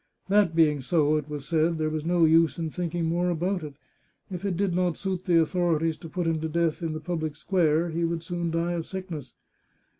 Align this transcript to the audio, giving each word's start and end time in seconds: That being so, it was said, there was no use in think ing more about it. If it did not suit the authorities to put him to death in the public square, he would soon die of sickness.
That 0.29 0.55
being 0.55 0.81
so, 0.81 1.15
it 1.17 1.29
was 1.29 1.47
said, 1.47 1.77
there 1.77 1.91
was 1.91 2.03
no 2.05 2.25
use 2.25 2.57
in 2.57 2.71
think 2.71 2.95
ing 2.95 3.05
more 3.05 3.29
about 3.29 3.61
it. 3.61 3.75
If 4.31 4.43
it 4.45 4.57
did 4.57 4.73
not 4.73 4.97
suit 4.97 5.25
the 5.25 5.39
authorities 5.39 5.95
to 5.97 6.09
put 6.09 6.25
him 6.25 6.41
to 6.41 6.49
death 6.49 6.81
in 6.81 6.93
the 6.93 6.99
public 6.99 7.35
square, 7.35 7.91
he 7.91 8.03
would 8.03 8.23
soon 8.23 8.49
die 8.49 8.71
of 8.73 8.87
sickness. 8.87 9.35